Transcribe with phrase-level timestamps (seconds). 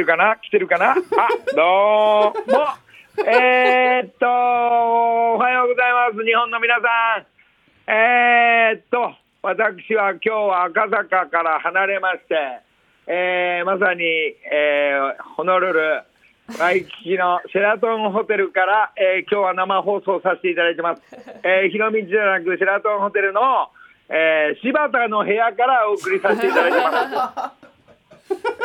[0.00, 0.36] るかな？
[0.36, 0.92] 来てるかな？
[0.92, 0.96] あ、
[1.54, 2.66] どうも。
[3.22, 6.24] えー、っと、おはようございます。
[6.24, 6.80] 日本の皆さ
[7.20, 7.26] ん。
[7.90, 9.12] えー、っと、
[9.42, 12.60] 私は今日は赤坂から離れまして、
[13.06, 16.02] えー、まさに、えー、ホノルル、
[16.58, 21.02] ワイキキのシェラトンホテルから、えー、今日は生放送させていただいてます。
[21.44, 23.40] えー、広道じゃなくシェラトンホテルの、
[24.08, 27.59] えー、柴田の部屋からお送りさせていただいてます。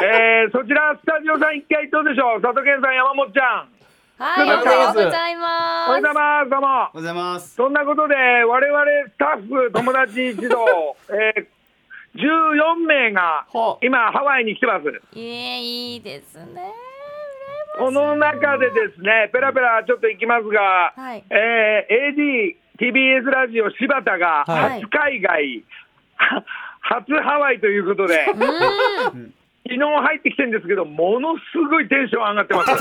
[0.02, 2.42] えー、そちらスタジオさん一回どうでしょう？
[2.42, 3.70] 佐藤健さん山本ちゃん。
[4.18, 5.90] はい、おはようございます。
[5.90, 6.50] おはようございます。
[6.50, 7.56] どうもおはようございます。
[7.56, 10.66] そんなことで我々スタッフ友達一同、
[11.12, 11.46] えー、
[12.16, 14.88] 14名がは今ハワイに来てます。
[15.14, 16.72] いえ、いいですね。
[17.78, 21.24] この中でですねペラペラちょっと行きますが、はい。
[21.30, 24.82] えー、ADTBS ラジオ柴田がはい。
[24.82, 25.64] 初海外、
[26.16, 26.44] は
[26.88, 29.34] 初ハワイということで、うん、
[29.68, 32.70] 昨日入ってきてるんですけど、ものすごいテンション上がってます。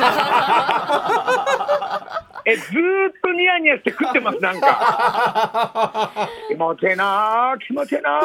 [2.47, 6.29] え、ずーっとニヤニヤして食ってます、なんか。
[6.49, 8.11] 気持ちいいなー、気持ちいいな。
[8.11, 8.19] ま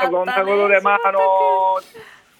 [0.00, 1.22] あ、そんなことで、まあ、あのー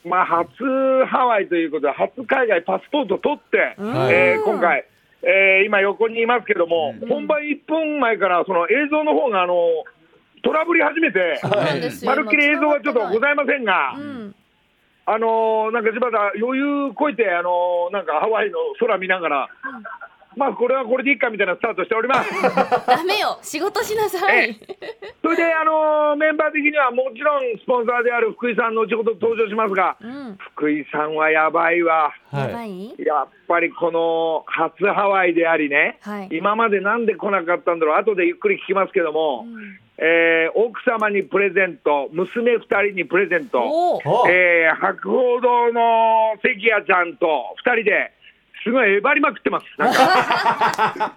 [0.09, 4.85] まあ、初ハワイということで、初海外パスポート取って、うんえー今回、
[5.23, 9.57] えー今横にいますけども、本番1分前から、その映像の方が、あの
[10.47, 11.41] トラブり始めて、
[12.05, 14.35] まるっきり映像はちょっとございませんが、うん、
[15.09, 19.49] あのーなんか柴田、余裕こいて、あのーなんかハワイの空見ながら、
[20.37, 22.31] まあこれはこれでいいかみたいなスタートしております。
[22.87, 24.59] ダメよ、仕事しなさい。
[25.23, 32.13] それで、あのーメンバー的にはもちろんスポンサーである福井さん、後ほど登場しますが、うん、福井さんはやばいわ。
[32.33, 32.87] やばはい。
[32.87, 32.95] い。
[32.99, 36.29] やっぱりこの初ハワイでありね、はい？
[36.33, 44.01] 今までなんで来なかったんだろう、後でゆっくり聞きますけども、うんえー奥様にプレゼント、娘2人にプレゼント。
[44.29, 47.27] えー博報堂の関谷ちゃんと
[47.65, 48.13] 2人で
[48.63, 51.15] すごいえばりまくってます、なんか。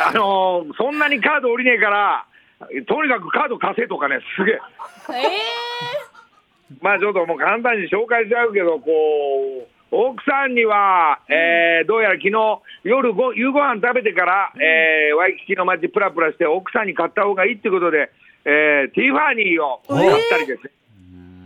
[0.00, 2.26] あのーそんなにカード降りねえから、
[2.86, 4.58] とにかくカード貸せとかね、すげえ、え
[6.80, 12.32] まあちょっともう簡単に紹介しちゃうけど、こう奥さんには、えーどうやら昨日
[12.84, 18.10] 夜ご夕ご飯食べてから、えーワイキキの街プラプラして、奥さんに買った方がいいってことで、
[18.46, 20.64] えーティファニーを買ったりです。
[20.64, 20.70] ね。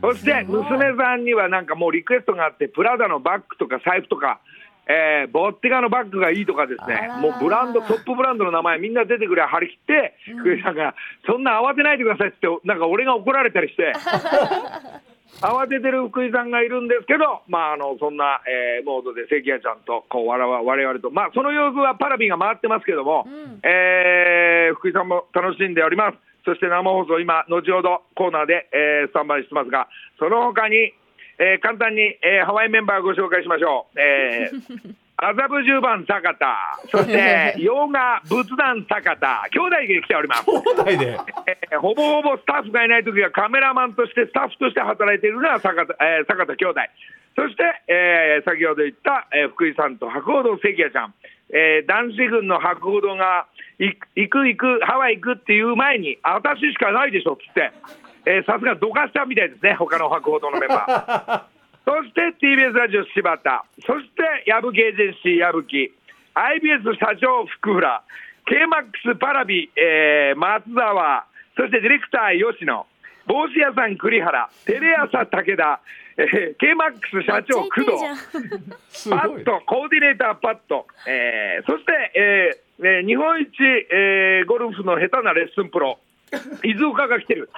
[0.00, 4.38] そして娘さんにはなんかもうリクエストがあって、プラダのバッグとか財布とか、
[4.86, 7.10] えーボッテガのバッグがいいとかですね。
[7.20, 10.94] もうブランド、トップブランドの名前、みんな出てくれ、張り切って、福井さんが、
[11.26, 13.92] そんな慌てないでくださいって、なんか俺が怒られたりして。
[15.40, 29.88] 慌ててる福井さんがいるんですけど、まあ、あのそんな、えーモードで関谷ちゃんとこうわらわ我々と、まあ、その様子はパラビが回ってますけども、うんえー福井さんも楽しんでおります、そして生放送、今、後ほどコーナーで、えースタンバイしてますが、
[30.18, 30.92] その他に、
[31.38, 34.00] えー簡単に、えーハワイメンバーご紹介しましょう。
[34.00, 40.44] えー 麻布十番坂田、そして 洋画仏壇坂田、兄弟で来ております。
[40.44, 41.18] 兄弟で？
[41.46, 46.80] えーほぼほぼスタッフがいないときはカメラマンとしてスタッフとして働いているのは坂田,、えー坂田兄弟。
[47.34, 51.14] そして、えー先ほど言った、えー福井さんと博報堂関谷ちゃん、
[51.52, 53.46] えー男子軍の博報堂が
[53.78, 57.70] い行く行くハワイ行くっていう前に私しかないでしょっつって。
[58.26, 61.55] えーさすがどかしたみたいですね他の博報堂のメンバー
[61.86, 65.94] そして TBS ラジオ柴田、そして矢吹エージェンシー矢吹、
[66.34, 68.02] IBS 社長福浦、
[68.50, 71.26] KMAX パラビ、えー松沢、
[71.56, 72.84] そしてディレクター吉野、
[73.28, 75.80] 帽子屋さん栗原、テレ朝武田、
[76.18, 79.08] えー、KMAX 社長工藤。
[79.08, 86.00] パッと、コーディネーターパッと、えーそして、えーえー日本一、えーゴルフの下手なレッスンプロ、
[86.66, 87.48] 伊豆岡が来てる、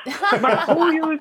[0.42, 1.20] まあ、こういう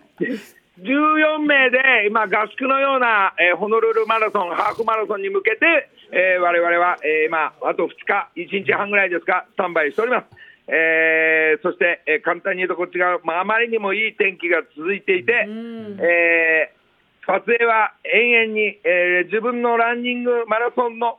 [0.80, 10.28] 14名で、今、合宿のような、えーホノルルマラソン、ハーフマラソンに向けて、えー、我々は、えー今、あと2日、1日半ぐらいですか、スタンバイしております。
[10.68, 15.98] えーそして、えー簡単に言うと、こっちが、まあ、あまりにもいい天気が続いていて、うん。
[16.02, 16.78] えー
[17.26, 21.18] 撮影は延々に、えー自分のランニングマラソンの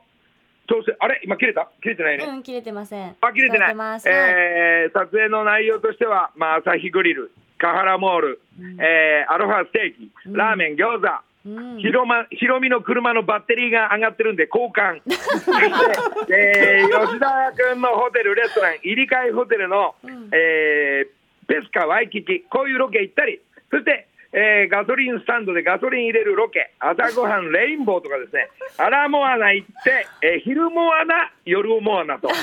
[0.69, 1.67] 調整、あれ、今、切れた？
[1.81, 2.25] 切れてないね。
[2.25, 3.15] うん、切れてません。
[3.19, 3.75] あ切れてない。
[4.05, 8.41] えー撮影の内容としては、まあ、朝日グリル、カハラモール、
[8.79, 11.07] えーアロハステーキ、ラーメン、餃子、
[11.45, 14.35] うん、ひろま、ひろみの車のバッテリーが上がってるん。
[14.35, 15.01] で交換。
[15.05, 20.29] そして、えー吉田君のホテル、レストラン、入り替えホテルの、うん。
[20.33, 21.07] えー
[21.47, 23.41] ペスカ、ワイキキ、こういうロケ行ったり、
[23.71, 28.47] そして、えーガソリンスタンドでガソリン入れるロケ、朝ごはんレインボーとかですね、
[28.77, 32.29] アラモアナ行って、えー昼モアナ、夜モアナと。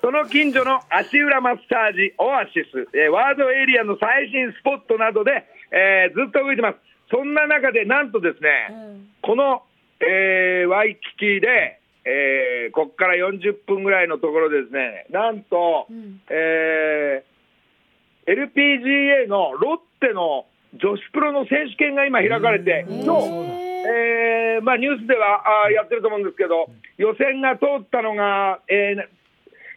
[0.00, 6.78] その近所の足裏マッサージ、オアシス、えーワードエリアの最新スポットなどで、えーずっと動いてます。
[7.10, 8.68] そんな中で、なんとですうね、
[8.98, 9.06] ん。
[9.22, 9.62] この、
[10.00, 16.20] えーワイキキで、えーここから40分ぐらいのところですね、なんと、うん。
[16.30, 17.35] えー
[18.26, 23.28] LPGA のロッテの女子プロの選手権が今開かれて、えー今日、
[23.88, 26.66] えーまあ、ニュースではあーやってると思うんですけど、
[26.98, 29.16] 予選が通ったのが、えー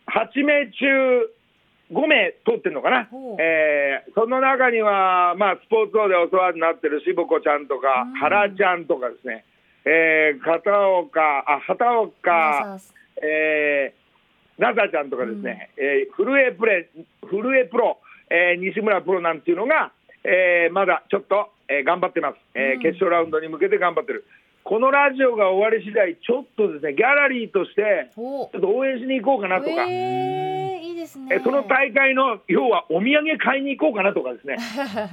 [0.09, 1.29] 8名中
[1.93, 3.07] 5名通ってるのかな。
[3.39, 8.13] えーその中には、まあ、スポーツ王でお世話になってる渋子ちゃんとか、うん。
[8.15, 9.45] 原ちゃんとかですね、
[9.85, 12.79] えー片岡、あ畑岡、
[13.21, 16.89] えー、ナザちゃんとかですね、えー、古江プレ、
[17.29, 17.99] 古江プロ、
[18.29, 19.91] えー西村プロなんていうのが、
[20.23, 22.81] えーまだちょっと、えー頑張ってます、えーうん。
[22.81, 24.25] 決勝ラウンドに向けて頑張ってる。
[24.63, 31.35] このラジオが終わり次第、ちょっとですね、ギャラリーとして、ほちょっと応援しに行こうかなとか、えー、いいですね。
[31.35, 34.57] えその大会の要はお土産買いに行こうかなとかですね、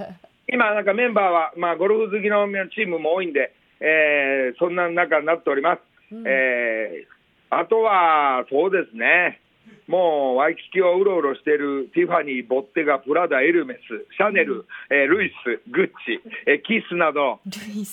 [0.53, 5.81] 今、なんかメンバーは、まあ、ゴルフ好きのチームも多いんで、えーそんな中になっております。
[6.13, 6.25] うん。
[6.27, 7.17] えー
[7.49, 9.41] あとは、そうですね、
[9.87, 13.79] もうワイキキをうろうろしているティファニー、ボッテガ、プラダ、エルメス、
[14.17, 17.39] シャネル、えールイス、グッチ、えーキスなど、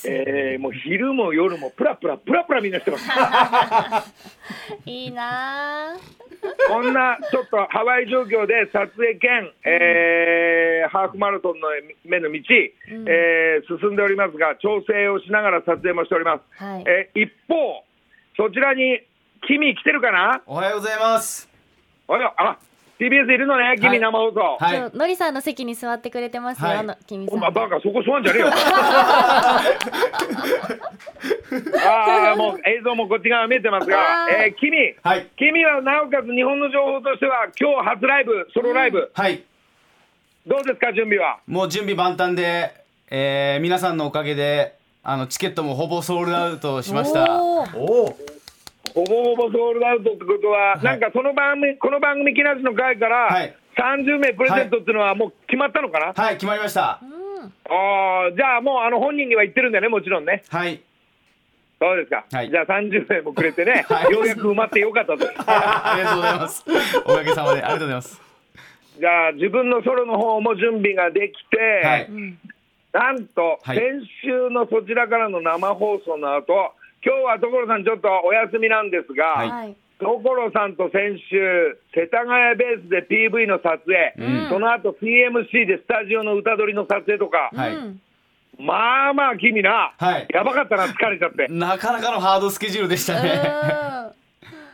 [0.07, 3.07] えーもう昼も夜もプラプラ、プラプラみんなしてます。
[4.89, 5.95] いいな
[6.67, 11.67] こんなちょっとハワイ状況で撮影兼、えーハーフマラソンの
[12.05, 12.39] 目の道、うん
[13.07, 16.63] えー進んでおりますが、調整をしながら撮影もしております。
[16.63, 16.73] ー。
[16.73, 16.83] はい。
[16.87, 17.83] えー一方、
[18.35, 18.99] そちらに
[19.47, 20.41] 君来てるかな？
[20.47, 21.52] おはようございます
[22.07, 22.57] おやあ
[22.99, 24.57] TBS いるのね、君生放送。
[24.59, 24.97] はい。
[24.97, 26.77] のりさんの席に座ってくれてますよ、はい。
[26.77, 27.37] あの君さん。
[27.37, 28.47] お前バカ、そこ座んじゃねえよ。
[31.85, 34.27] ああ、もう映像もこっち側見えてますが。
[34.31, 35.27] えー君、はい。
[35.35, 39.43] 君はなおかつ日本の情報としては、今日初ライブ、ソロライブ、はい。
[40.45, 41.39] どうですか、準備は？
[41.47, 42.71] もう準備万端で、
[43.09, 47.43] えー、皆さんのおかげであのチケットもほぼソールドアウトしました。
[47.43, 47.77] おー。
[47.77, 48.17] おお
[48.93, 50.83] ほぼほぼソールドアウトってことは、はい。
[50.83, 53.55] なんかその番組、この番組、木梨の会から、はい。
[53.75, 56.99] 30名プレゼントっていうのはもう決まったのかな、はい決まりました。
[57.01, 57.53] うん。
[57.69, 60.43] あーじゃあもうあの本人には言ってるんだよね、もちろんね。
[60.49, 60.79] はい。
[61.79, 62.25] そうですか。
[62.31, 62.49] はい。
[62.49, 64.13] じゃあ30名もくれてね、 はい。
[64.13, 65.25] ようやく埋まってよかったと。
[65.45, 66.65] ありがとうございます。
[67.05, 68.21] おかげさまでありがとうございます。
[68.99, 72.05] じゃあ自分のソロの方も準備ができて、はい。
[72.05, 72.37] うん。
[72.93, 73.77] なんと、はい。
[73.77, 76.73] 先週のそちらからの生放送の後
[77.05, 79.49] 今日は所さんちょっとお休みなんですが、はい。
[79.49, 79.75] はい。
[79.99, 84.49] 所さんと先週、世田谷ベースで PV の撮影、うん。
[84.49, 87.51] その後 CMC でスタジオの歌撮りの撮影とか、
[88.57, 90.27] まあまあ君な、はい。
[90.33, 91.47] やばかったな、疲れちゃって。
[91.49, 93.41] なかなかのハードスケジュールでしたね。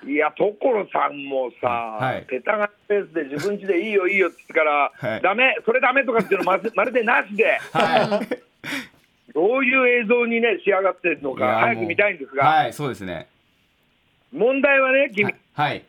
[0.06, 2.26] う いや、所さんもさ、はい。
[2.30, 5.22] 世田谷ベースで自分家でいいよいいよって言ってから、はい。
[5.22, 8.22] ダメ、それダメとかっていうのまずまるでなしで、は
[9.34, 13.28] どういう映像にね、仕上がってるのか、早く見たいんですが、はいそうですね。
[14.32, 15.84] 問題はね、君、はい。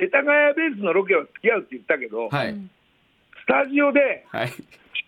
[0.00, 2.52] 世田谷ベースのロケは付き合うって言ったけど、はい。
[2.52, 2.70] ん。
[3.42, 4.52] スタジオではい。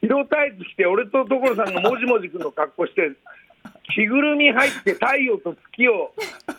[0.03, 3.13] 白タイツ着て、俺と所さんがもじもじくんの格好して、
[3.95, 6.13] 着ぐるみ入って太陽と月を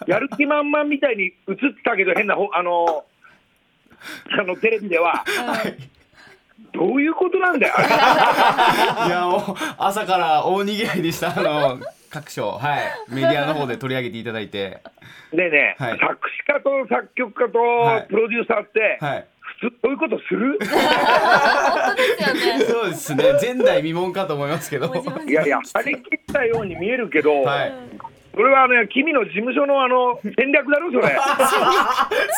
[0.08, 3.06] やる気満々みたいに映ってたけど、変なほ、あの、
[4.38, 5.24] あのテレビでは、
[6.74, 11.30] どういうことなんだよ、あ いやもう朝から大にぎわいでした。
[11.38, 12.52] あの各所。
[12.52, 12.82] はい。
[13.10, 14.80] メディアの方で取り上げていただいて。
[15.32, 16.00] れでね、はい。
[16.00, 18.02] 作詞家と作曲家はい。
[18.04, 19.26] とプロデューサーって、はい。
[19.60, 20.60] 普通、そういうことする？
[20.60, 22.66] 本当ですよね。
[22.66, 23.24] そうですね。
[23.42, 24.94] 前代未聞かと思いますけど。
[25.28, 27.74] いやいや、張り切ったように見えるけど、はい
[28.36, 31.16] それはね、君の事務所のあの 戦略だろ、それ。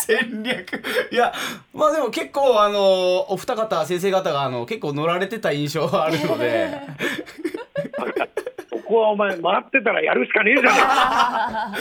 [0.06, 1.34] 戦略いや
[1.74, 6.70] まあでも結構あのお二方先生方があの結構乗られてた印象があるので
[8.70, 11.72] ここはお前、回ってたらやるしかねえじゃねえか。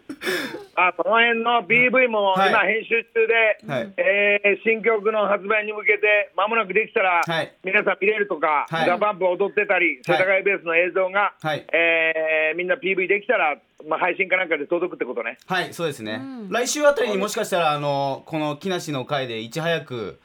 [0.76, 2.50] あその辺の PV もはい。
[2.50, 3.92] 今、編集中で、はい。
[3.96, 7.52] えー新曲の発売に向けて、まもなくできたら、はい。
[7.64, 8.86] 皆さん見れるとか、はい。
[8.86, 11.64] ザ・バンプ踊ってたり、世田谷ベースの映像が、はい。
[11.72, 15.38] えーみんな PV できたら、まあ、配信かなんかで届くってことね。
[15.46, 16.50] はいそうですね、うん。
[16.50, 20.18] 来週あたりにもしかしたらあのこの木梨の回でいち早く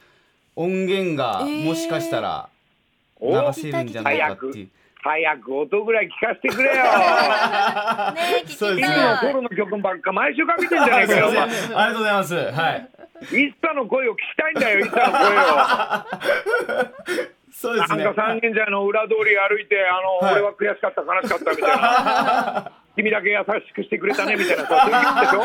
[0.56, 1.64] 音源がえー。
[1.64, 2.48] もしかしたら
[3.20, 4.68] 流おせるんじゃないかっていう、
[5.02, 6.74] 早く音ぐらい聞かせてくれよ。
[6.76, 6.82] ね
[8.40, 11.26] え、聞きそうです君ねのソロの曲ばっか毎週かけてんじゃないかよ。
[11.28, 12.88] ありがとうございますはい
[13.32, 16.90] 一茶の声を聞きたいんだよ、一茶の声を。
[17.52, 22.72] そうですねなんか三軒茶屋の裏通り歩いて、あの、はい俺は悔しかった、悲しかったみたいな。
[22.96, 25.36] 君だけ優しくしてくれたねみたいなさ、そういう曲でし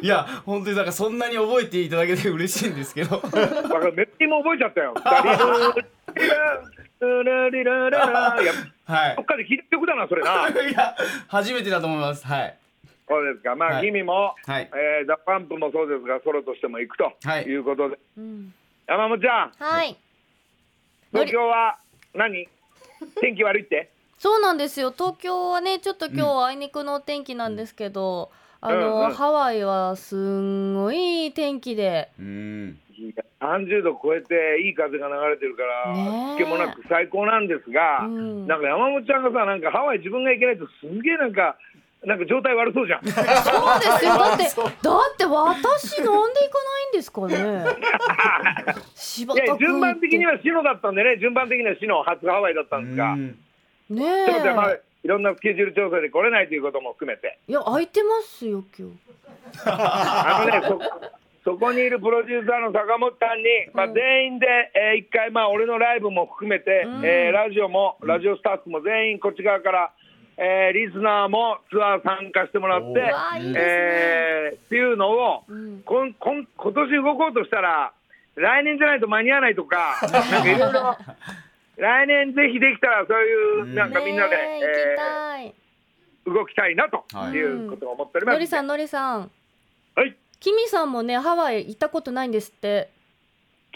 [0.02, 3.38] いや本当になんかそんなに覚えていただけて嬉しいんですけどだか
[3.78, 4.94] らめっちゃも覚えちゃったよ。
[4.94, 5.10] ダ
[7.00, 8.52] リラリラララいや
[8.84, 9.16] はい。
[9.16, 10.48] どっかで聞いた曲だな、それな。
[10.68, 10.94] いや
[11.28, 12.26] 初めてだと思います。
[12.26, 12.56] はい。
[13.08, 13.54] そうですか。
[13.54, 13.84] まあ、はい。
[13.84, 14.70] 君も、はい。
[14.74, 17.44] えーダパンプもそうですが、ソロとしても行くとはい。
[17.44, 17.98] いうことで。
[18.16, 18.54] うん。
[18.86, 19.96] 山本ちゃん、はい。
[21.12, 21.76] 東京は
[22.14, 22.48] 何？
[23.20, 23.90] 天気悪いって？
[24.18, 24.92] そうなんですよ。
[24.92, 29.14] 東京はねちょっと今日はあいにくのお天気なんですけど、あの、うんうん。
[29.14, 32.10] ハワイはすんごいいい天気で。
[32.18, 32.78] うん
[33.40, 36.36] 30度超えていい風が流れてるから、ねえ。
[36.36, 38.46] つけもなく最高なんですが、うん。
[38.46, 41.56] なんか山本ちゃんがさ、なんかハワイ自分が行けないとすんげえなんか、
[42.04, 43.06] なんか状態悪そうじゃん。
[43.06, 44.18] そうですよ。
[44.18, 44.44] だって
[44.82, 47.64] だって私なんで行かないんですかね。
[48.94, 53.38] 柴いや順番的にはシノだったんでね、順番的にはシノ初ハワイだったんですが、うん。
[53.90, 58.94] ねえ、いろんなスケジュール調整で来れないということも含めて、いや空いてますよ今日。
[59.66, 60.80] あのね、そ
[61.44, 63.44] そこにいるプロデューサーの坂本さんに、
[63.74, 67.04] まあ、全員で、えー一回、まあ、俺のライブも含めて、うん。
[67.04, 69.92] えーラジオも、ラジオスタッフも全員こっち側から、
[70.38, 72.86] えーリスナーもツアー参加してもらって、
[73.58, 75.82] えーっていうのを、うん。
[75.84, 77.92] こんこん今年動こうとしたら、
[78.36, 80.96] 来年じゃないと間に合わないとか、 なんかいろいろ、
[81.76, 85.62] 来年ぜひできたら、そういう、なんかみんなで、ねえー
[86.24, 88.34] 動きたいなとはいいうことを思っております。
[88.36, 89.20] のりさんのりさん。
[89.22, 89.41] はい
[90.42, 92.90] キミさんもねハワイ行ったことないんですって。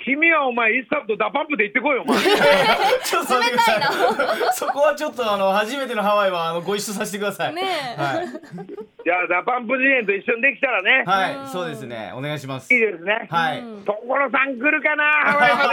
[0.04, 2.20] 君はお前、 ISSAと DA PUMPで行ってこいよ、お前。
[3.02, 4.52] ちょっと待ってください。
[4.52, 7.54] そこはちょっとあの初めてのハワイはあのご一緒させてください。
[7.54, 7.62] ね
[7.96, 8.00] え。
[8.00, 8.26] はい。
[8.26, 11.48] じゃあ、 DA PUMP次元と一緒にできたらね、はい、うん。
[11.48, 12.12] そうですね。
[12.14, 12.74] お願いします。
[12.74, 13.26] いいですね。
[13.30, 13.84] はい、うん。
[13.84, 15.68] 所さん来るかな、ハワイま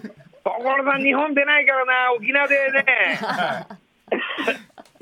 [0.00, 0.12] で。
[0.44, 3.18] 所さん、日本出ないからな、沖縄でね、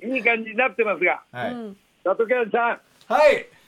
[0.16, 1.76] いい感じになってますが、はい、うん。
[2.02, 2.80] 佐藤健さん、
[3.12, 3.59] はい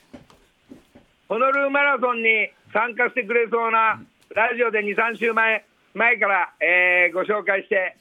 [1.29, 4.01] ホノルルマラソンに参加してくれそうな
[4.35, 7.95] ラジオで2、3週前前から、えーご紹介して、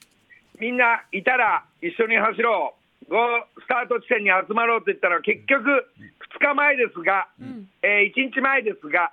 [0.59, 2.75] みんないたら一緒に走ろ
[3.09, 3.21] う、ゴー
[3.61, 5.87] スタート地点に集まろうと言ったら、結局、
[6.41, 7.69] 2日前ですが、ん。
[7.83, 9.13] え1日前ですが、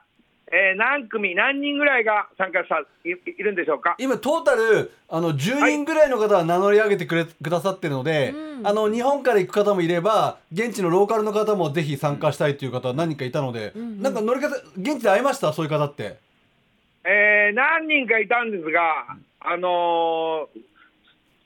[0.52, 3.14] えー何組、何人ぐらいが参加したいい
[3.44, 3.96] るんでしょうか？
[4.00, 15.54] 今トータルあの10人ぐらいの方は名乗り上げてくれくださってるので、うんあの日本から行く方もいれば現地のローカルの方もぜひ参加したいという方は何人かいたので、んうんなんか乗り方現地で会いました？
[15.54, 16.18] そういう方って
[17.06, 19.06] えー何人かいたんですが、
[19.40, 20.60] あのー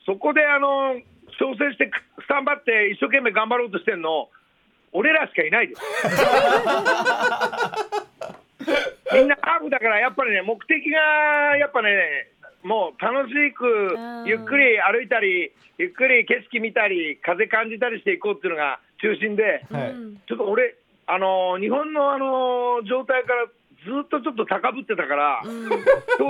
[0.05, 1.03] そこで、あのー
[1.39, 1.89] 調整して
[2.21, 4.29] スタンバって一生懸命頑張ろうとしてるの、
[4.91, 5.81] 俺らしかいないです。
[9.13, 10.99] みんなハーフだから、やっぱりね、目的が
[11.57, 12.29] やっぱね、
[12.63, 14.25] もう楽しくうん。
[14.25, 19.91] ゆっくり歩いたり、ゆっくり景色見たり、風感じたりしていこうっていうのが中心で、はい。
[19.91, 20.75] うんちょっと俺、
[21.07, 23.51] あのー日本の、あのー状態からず
[24.05, 25.65] っとちょっと高ぶってたから、うん。
[25.67, 25.75] 今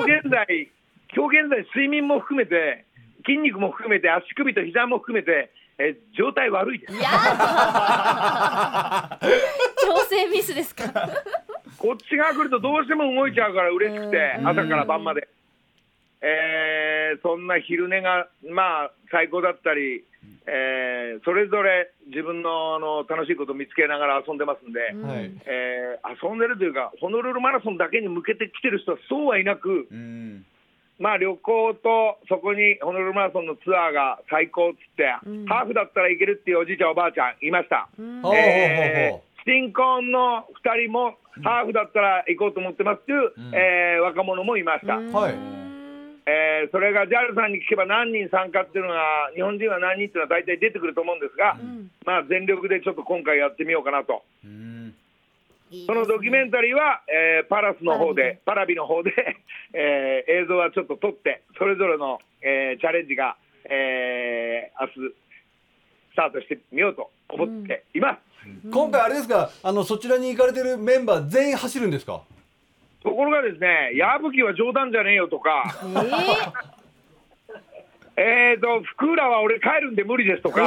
[0.06, 0.70] 日現在、
[1.16, 2.86] 今日現在、睡眠も含めて、
[3.26, 6.94] 筋肉も含めて、足首と膝も含めて、え状態悪いです。
[9.82, 10.92] 調整ミスですか？
[11.84, 14.48] こっち側来るとどうしても動いちゃうから嬉しくて、うん。
[14.48, 15.28] 朝から晩まで。
[16.22, 20.06] えーそんな昼寝が、まあ、最高だったり、
[20.48, 25.32] えーそれぞれ自分のあの楽しいことを見つけながら遊んでますんで、うんはい。
[25.46, 30.46] えー遊んでるというか、ホノルルマラソンだけに向けて来てる人はそうはいなく、うん。
[31.00, 35.46] まあ、旅行とそこにホノルルマラソンのツアーが最高っつって、うん。
[35.46, 37.90] ハーフだったらいけるっていうおじいちゃん、おばあちゃんいました。
[38.00, 38.22] うん。
[38.34, 43.56] えほー新婚の2人もハーフだったら行こうと思ってますっていう、ん。
[43.56, 45.12] えー若者もいました、うん。
[45.12, 45.36] はい。
[46.26, 49.02] えーそれが JAL さんに聞けば何人参加っていうのが
[49.36, 51.90] 日本人は何人っていうのは大体出てくると思うんですが、ん。
[52.06, 54.24] まあ、全力でちょっと今回やってみようかなと。
[54.46, 54.94] うん。
[55.88, 59.12] そのドキュメンタリーは、えーパラスの方で、パラビの方で、
[59.74, 63.36] えー映像はちょっと撮って、それぞれの、えーチャレンジが、
[63.66, 65.14] えー明日
[66.14, 68.20] スタートしてみようと思っています。
[68.68, 69.50] う今回あれですか？
[69.64, 72.22] あのそちらに行かれてるメンバー全員走るんですか？
[73.02, 75.76] ところがですね、矢吹は冗談じゃねえよとか、
[78.16, 78.62] えー？
[78.62, 80.62] と、福浦は俺帰るんで無理ですとか、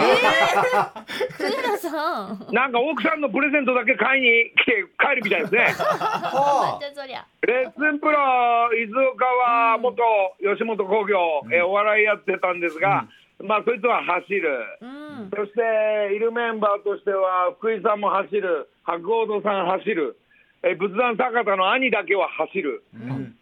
[1.38, 1.62] クー？
[1.62, 2.48] ラさん。
[2.52, 5.60] なんか奥さんのプレゼントだけ買いに来て帰るみたいですね。
[7.46, 10.02] レッスンプロ伊豆岡は元
[10.42, 13.06] 吉本興業、えーお笑いやってたんですが、
[13.42, 14.48] まあそいつは走る、
[14.80, 15.30] うん。
[15.30, 18.68] そしているメンバーとしては福井さんも走る。
[18.84, 20.16] 白鸚堂さん走る、
[20.62, 22.82] えー仏壇坂田の兄だけは走る、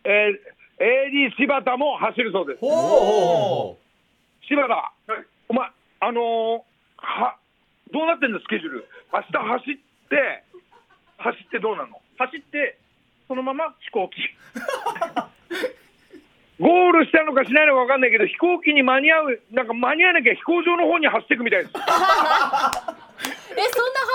[0.04, 2.60] えー AD 柴田も走るそうです。
[2.60, 2.98] ほうほうほう。
[2.98, 3.78] ほ
[4.48, 4.92] 柴田、
[5.48, 5.70] お前
[6.00, 6.62] あのー
[6.96, 7.36] は
[7.92, 8.40] どうなってんの？
[8.40, 8.88] スケジュール。
[9.12, 9.76] 明日走っ
[10.08, 10.42] て
[11.18, 12.00] 走ってどうなの？
[12.18, 12.78] 走って
[13.28, 14.16] そのまま飛行機
[16.60, 21.70] ゴールしたのかしないのか分かんないけど、飛行機に間に合う、なんか間に合わなきゃ飛行場の方に走っていくみたいです。
[21.76, 23.06] えそんなハ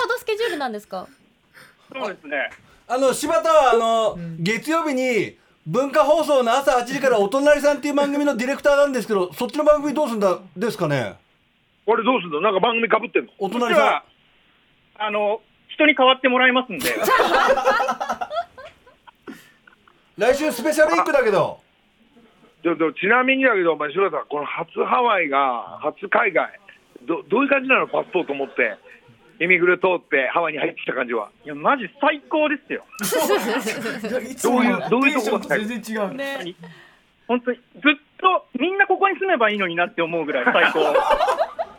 [0.05, 1.07] ードスケジュールなんですか？
[1.93, 2.49] そうですね。
[2.87, 11.15] あの柴田はあの、月曜日に文化放送の朝8時から「お隣さん」っていう番組のディレクターなんですけどそっちの番組どうすんだですかね？
[11.85, 12.41] これどうすんの？
[12.41, 13.31] なんか番組かぶってんの？
[13.37, 14.03] お隣さ
[14.97, 16.89] あの、人に代わってもらいますんで。
[16.89, 16.93] ん
[20.17, 21.59] 来週スペシャルウィークだけど
[22.61, 26.59] ちょっとちなみにだけど、お前、柴田さん、この初ハワイが、初海外、
[27.07, 28.75] どどういう感じなの、パスポート持って、
[29.39, 31.29] イミグレ通って、ハワイに入ってきた感じは？
[31.45, 32.83] いや、マジ最高ですよ。
[34.43, 36.55] どういうどういうとこがテンションと全然違うね
[37.27, 37.83] 本当に、ずっ
[38.19, 40.93] とみんなここに住めばいいのになって思うぐらい最高。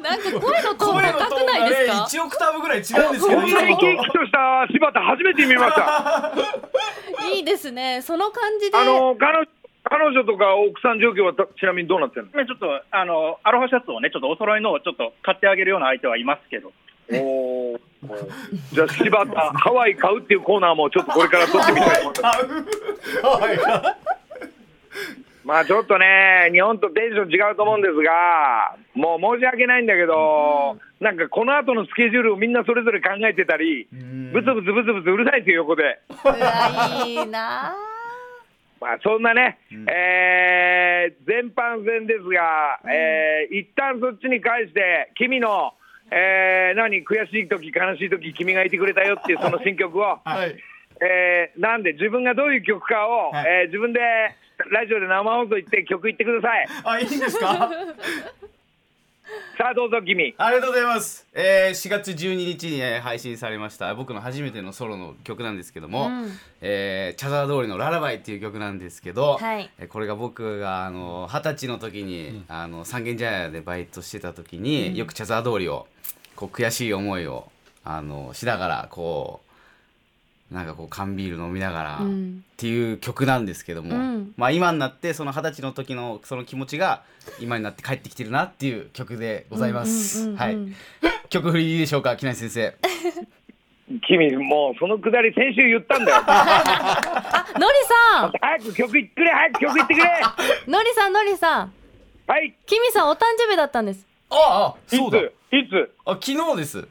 [0.00, 6.32] なんか声のトーン高くないですか1オクターブぐらい違うんですけどこんな生き生きとした柴田、初めて見ました。
[7.34, 9.46] いいですねその感じであの彼女
[9.90, 12.30] 彼女とか奥さん状況はたちなみにどうなってんの？
[12.30, 16.72] ねちょっと、あの、アロハシャツをね、ちょっとお揃いのをちょっと買ってあげるような相手はいますけど。
[17.12, 17.80] おー
[18.72, 22.14] じゃあ柴田、ハワイ買うっていうコーナーもちょっとこれから撮ってみたいと思
[23.48, 23.66] います。
[25.44, 36.00] まあちょっとね、日本とテンション違うと思うんですが、もう申し訳ないんだけど、なんかこの後のスケジュールをみんなそれぞれ考えてたり、ブツブツブツブツうるさいですよ、横で。
[36.10, 37.74] うわいいな
[38.80, 39.58] まあそんなね、
[39.88, 45.74] えー全般戦ですが、えー一旦そっちに返して、君の、
[46.10, 50.56] えー何、悔しい時悲しい時君がいてくれたよっていうその新曲を、 はい。
[51.02, 53.46] えーなんで自分がどういう曲かを、はい。
[53.48, 54.00] えー自分で
[54.70, 56.66] ラジオで生放送行って曲言ってください。
[56.84, 57.70] あいいんですか？
[59.56, 60.34] さあどうぞ君。
[60.38, 63.94] ありがとうございます、えー、4月12日に、ね、配信されました。
[63.94, 66.32] 僕の初めてのソロの曲なんですけども、うん。
[66.62, 69.70] えー茶沢通りのララバイっていう曲なんですけど、はい。
[69.78, 75.86] えーこれが僕があの二十歳の時に、あの三軒茶屋でバイトしてた時に、よく茶沢通りを
[76.34, 77.50] こう悔しい思いを
[77.84, 79.49] あのしながらこう
[80.50, 87.02] なんかこう缶ビール飲みながら、うんっていう曲なんですけども、うんまあ今になってその二十歳の時のその気持ちが
[87.40, 90.20] 今になって帰ってきてるなっていう曲でございます。
[90.20, 90.58] うんうんうんうんはい。
[91.30, 92.74] 曲振りいいでしょうか、木梨先生。
[94.06, 96.18] 君もうそのくだり先週言ったんだよ。
[96.26, 97.74] あのり
[98.20, 100.04] さん早く曲言ってくれ早く曲言ってくれ。
[100.68, 101.72] のり さんのりさん
[102.26, 102.54] はい。
[102.66, 105.18] きみさんお誕生日だったんですああ、いそうだ。
[105.50, 105.90] ついつ？
[106.04, 106.78] あ、昨日です。
[106.78, 106.82] う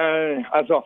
[0.00, 0.84] んあそう。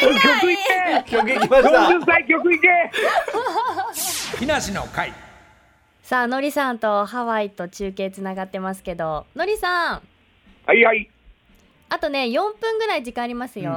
[0.00, 0.58] 曲言っ
[1.04, 1.10] て。
[1.10, 2.68] 曲いきました40歳曲いけ。
[4.38, 5.12] 木梨の会
[6.02, 10.02] さあのりさんとハワイと中継つながってますけどのりさん
[10.66, 11.08] はいはい。
[11.88, 13.70] あとね4分ぐらい時間ありますよ、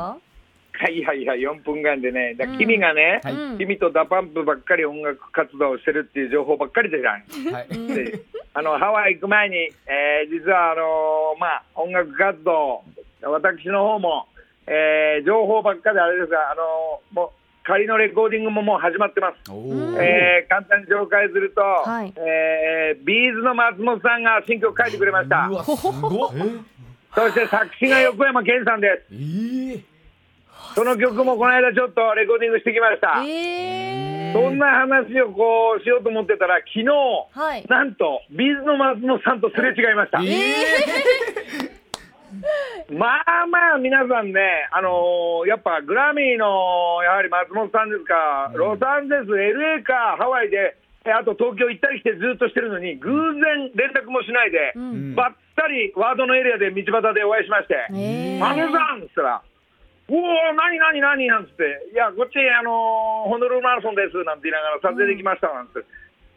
[0.74, 7.54] はいはいはい、4分間でね、だうん君がね、はいうん君と DA PUMPばっかり音楽活動をしてるっていう情報ばっかりじゃん。
[7.54, 7.68] はい。
[7.70, 8.22] で
[8.54, 12.84] あのハワイ行く前に、えー実はあのーまあ、音楽活動、
[13.22, 14.28] 私の方も、
[14.68, 17.30] えー情報ばっかりあれですが、あのーもう
[17.64, 19.36] 仮のレコーディングももう始まってます。
[19.50, 25.54] えー簡単に紹介すると、はいえー B'zの松本さんが新曲書いてくれましたう。
[25.54, 26.32] わ、すごっ。
[27.16, 29.14] そして作詞が横山健さんです。
[29.14, 29.98] ええ
[30.76, 33.24] その曲もこの間ちょっとレコーディングしてきました。
[33.26, 36.86] えー、そんな話をこうしようと思ってたら、昨日、
[37.32, 40.20] はいなんと、ビーズの松本さんとすれ違いました。
[42.90, 55.16] まあまあ、皆さんね、あのーやっぱグラミーのやはり松本さんですか、ロサンゼルス、LA か、ハワイで、えあと東京行ったり来てずっとしてるのに、偶然連絡もしないで、うん。
[55.16, 58.40] ばったりワードのエリアで道端でお会いしまして、えー。
[58.40, 59.42] マネさんっつったら、
[60.10, 65.84] おお、何、何、何なんつって、いや、こっち、あのーホノルルマラソンですなんて言いながら撮影できましたなんて。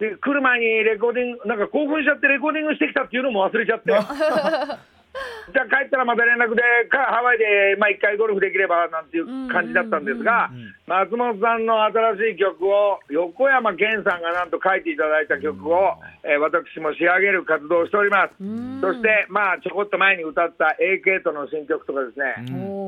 [0.00, 3.92] で来る前にレコーディング、なんか興奮しちゃって、レコーディングしてきたっていうのも忘れちゃって、
[5.53, 10.51] じゃあ帰ったらまた連絡で、かハワイで、まあ、1回ゴルフできればなんていう感じだったんですが、
[10.87, 18.35] 松本さんの新しい曲を、横山健さんがなんと書いていただいた曲を、えー私も仕上げる活動をしております。
[18.40, 18.81] うん。
[18.81, 22.35] そして、まあ、ちょこっと前に歌った AK との新曲とかですね、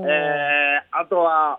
[0.08, 1.58] えーあとは、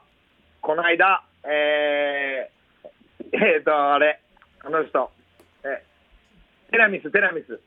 [0.61, 4.19] この間、えー、 えーと、あれ、
[4.63, 5.11] あの人、
[5.65, 5.83] え
[6.71, 7.59] テラミス、テラミス。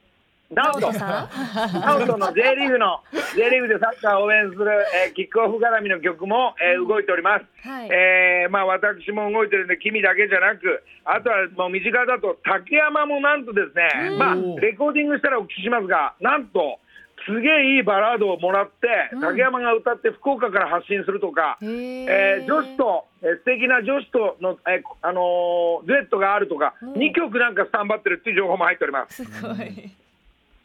[0.51, 1.81] ナオト、ナオトさん。
[1.81, 3.01] ナオトの J リーグの、
[3.35, 4.67] J リーグでサッカーを応援する、
[5.07, 7.69] えーキックオフ絡みの曲も、えー動いております。
[7.69, 7.89] はい。
[7.91, 14.19] えーまあ、私も動いてるんで、君だけじゃなく、あとはもう身近だと、竹山もなんとですね、うん。
[14.19, 16.79] まあ、レコーディングしたらお聞きしますが、なんと、
[17.27, 19.21] すげえいいバラードをもらって、うん。
[19.21, 26.93] 竹山が歌って福岡から発信するとか、へえー女子と、えー素敵な女子との、えーあのーデュエットがあるとか、うん。
[26.93, 29.25] 2曲なんかスタンバってるっていう情報も入っております。
[29.25, 29.91] すごい。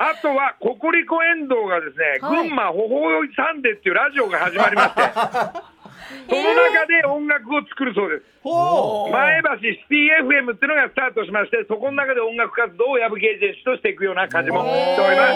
[0.01, 5.01] あとは、ココリコ遠藤がですね、はい群馬ほほよいサンデーっていうラジオが始まりまして、
[6.25, 8.25] その中で音楽を作るそうです。
[8.41, 15.33] ほう前橋シティ FM っていうのがスタートしまして、そこの中で音楽活動を矢吹エージェンとしていくような感じもしております。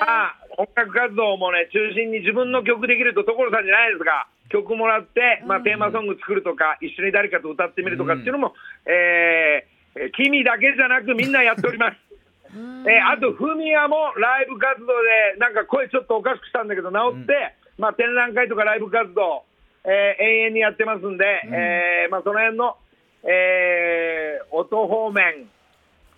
[0.00, 8.54] まあ、音楽活動もね、中心に自分の曲できると所さんじゃないですが、曲もらって、まあ、テーマソング作るとか、一緒に誰かと歌ってみるとかっていうのも、
[8.86, 12.13] えーえー君だけじゃなくみんなやっております。
[12.54, 19.44] えーあと、フミヤもライブ活動で、なんか声ちょっとおかしくしたんだけど、治って、まあ、展覧会とかライブ活動、
[19.84, 22.76] えー永遠にやってますんで、えーまあ、その辺の、
[23.24, 25.48] えー音方面、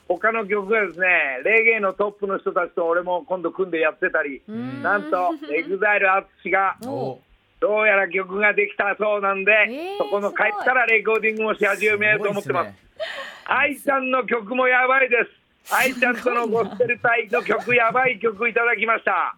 [0.08, 1.06] 他の曲がですね、
[1.44, 4.82] レゲエのトップの人たちと俺も今度組んでやってたり、ん。
[4.82, 7.18] なんと、エグザイル淳が、 お
[7.58, 12.74] どうやら曲ができたそうなんで、えーそこの帰ったらレコーディングもし始めようと思ってます。
[13.46, 15.45] 愛ちゃんの曲もやばいです。
[15.70, 19.36] 愛ちゃんとのゴスペル隊の曲、やばい曲いただきました。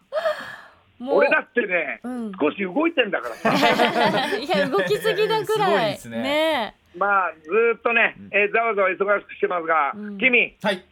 [1.00, 2.32] 俺だってね、うん。
[2.40, 3.34] 少し動いてんだから。
[3.36, 3.50] さ。
[4.36, 5.92] いや動きすぎだくらい。
[5.92, 6.22] ですね。
[6.22, 6.74] ね。
[6.96, 10.18] まあ、ずーっとね、えーざわざわ忙しくしてますが、うん。
[10.18, 10.84] 君、はい。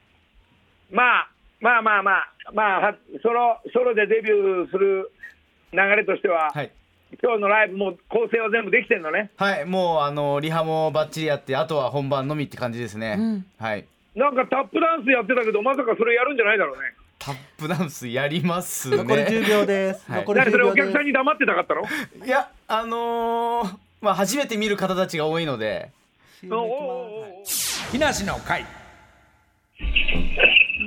[0.91, 1.29] まあ、
[1.61, 5.11] まあまあまあ、まあ、はソロ、ソロでデビューする
[5.73, 6.71] 流れとしては、はい。
[7.23, 9.31] 今日のライブも構成は全部できてんのね？
[9.37, 13.47] はいもうあのリハもバッチリやってあとは本番のみって感じですね、うん。
[13.59, 16.83] はいなんかタップダンスやってたけど、まさかそれやるんじゃないだろうね。
[17.19, 18.97] タップダンスやりますね。
[18.97, 20.11] 残り10秒です。
[20.11, 20.21] はい。
[20.21, 21.05] 残り何それ10お客さん秒です。
[21.05, 21.83] に黙ってたかったの？
[22.27, 25.91] いやあのーまあ初めて見る方たちが多いので。
[26.51, 27.45] おおおお
[27.93, 28.65] 木梨の会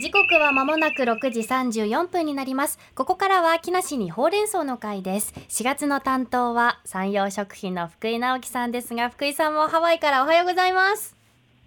[0.02, 2.80] 時刻は間もなく6時34分になります。
[2.96, 5.34] ここからは木梨にほうれん草の会です。
[5.50, 11.19] 4月の担当は山陽食品の福井直樹さんですが福井さんもハワイからおはようございます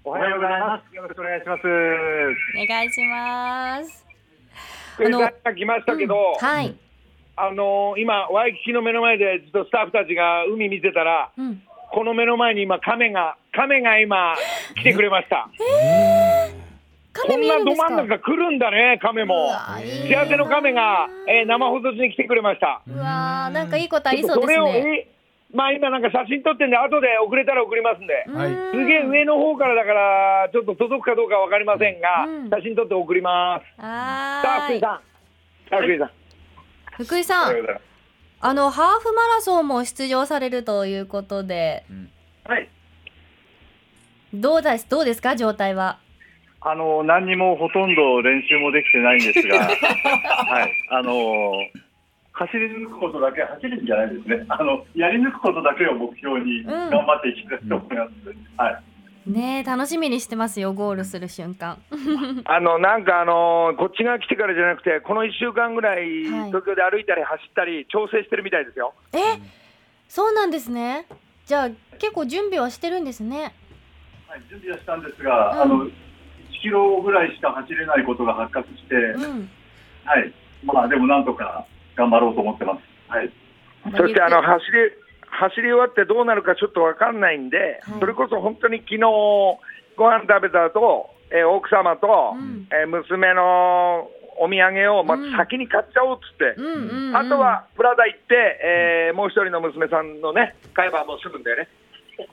[0.04, 0.96] おはようございます。
[0.96, 1.62] よろしくお願いします。
[1.62, 4.04] お願いします
[4.96, 6.74] 福井さんが来ましたけど、はい、
[7.36, 11.62] あのー今、ワイキキの目の前でずっとスタッフたちが海見てたら、うん、
[11.92, 14.34] この目の前に今、亀が、亀が今、
[14.74, 15.48] 来てくれました。
[17.14, 19.50] こ亀んなど真ん中来るんだね、亀も。
[19.52, 22.82] 幸せの亀が、えー生放送中に来てくれました。
[22.88, 25.21] うわーなんかいいことありそうですねえー
[25.52, 28.24] まあ今なんか写真撮ってんで、後で送れたら送りますんで。
[28.26, 33.66] はいすげえ上の方からだから、ちょっと届くかどうかわかりませんが、うん写真撮って送ります。
[33.80, 35.00] さあ、はーい福井さん。
[35.76, 36.10] 福井さん。
[37.04, 37.78] 福井さん
[38.44, 41.84] あのハーフマラソンも出場されるということで
[42.44, 42.68] はい。
[44.34, 45.98] どうですどうですか状態は？
[46.64, 50.72] あの、何にもほとんど練習もできてないんですが、 はい。
[50.90, 51.52] あの、
[52.32, 54.44] 走り抜くことだけ、走るんじゃないですね。
[54.50, 58.12] あの、やり抜くことだけを目標にん頑張っていきたいと思います。
[58.56, 58.82] はい。
[59.30, 61.78] ねえ楽しみにしてますよゴールする瞬間
[62.44, 68.94] あのなんかあのーこっちが来てからじゃなくて、この1週間ぐらい、はい東京で歩いたり走ったり、調整してるみたいですよ。
[69.12, 69.38] え？
[70.08, 71.06] そうなんですね
[71.46, 71.68] じゃあ
[71.98, 73.54] 結構準備はしてるんですね
[74.28, 75.90] はい、準備はしたんですが、うんあの、1
[76.60, 79.48] キロぐらいしか走れないことが発覚して、うん
[80.04, 80.32] はい。
[80.64, 81.64] まあ、でもなんとか
[81.96, 82.80] 頑張ろうと思ってます。
[83.10, 83.30] はい。
[83.96, 84.92] そしてあの走り
[85.30, 89.00] 走り終わってどうなるかちょっと分かんないんで、はいそれこそ本当に昨日
[89.96, 101.68] ご飯食べた後、えー奥様と、うんえー娘のお土産をまうんず先に買っちゃおうっつって、うんうん、うん、あとはプラダ行って、えーもう一人の娘さんのね、買えばもう済むんだよね。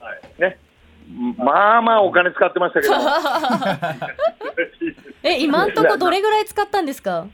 [0.00, 0.20] はい。
[0.40, 0.58] ね
[1.36, 2.94] まあまあお金使ってましたけど、
[5.24, 7.26] え今んとこどれぐらい使ったんですか？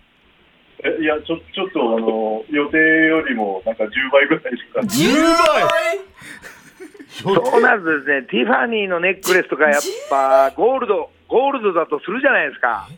[0.85, 4.81] えいや、ちょちょっとあの予定よりもなんか10倍ぐらいしか。
[4.81, 6.17] 10
[7.23, 12.89] そうなるとですね、ティファニーのネックレスとかやっぱゴールド、ゴールドだとするじゃないですか。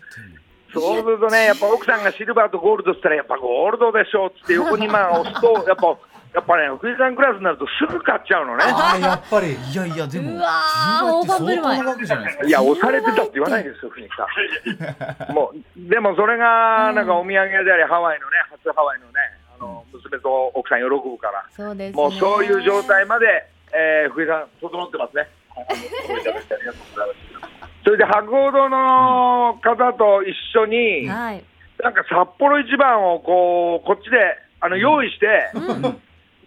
[0.73, 5.97] そうするとね、やっぱ奥さんがシルバーとゴールドって言ったら、やっぱゴールドでしょって横にまあ押すと、やっぱ、
[6.35, 8.65] やっぱね、福井さんクラスになるとすぐ買っちゃうのね。
[8.67, 9.53] あーやっぱり。
[9.55, 15.33] いやいやでもうわー大盤振る舞い10倍って相当な額じゃないですかいや、押されてたって言わないですよ、福井さん。
[15.35, 19.13] もう、でもそれが、なんかお土産であり、ハワイのね、初ハワイのね、
[19.59, 25.29] あの、娘と奥さん喜ぶから、そうです、ね、もうそういう状態まで、えー福井さん、整ってますね。
[27.85, 31.45] それで博報堂の方と一緒に、はい
[31.83, 34.17] なんか札幌一番をこうこっちで
[34.61, 35.53] あの用意して、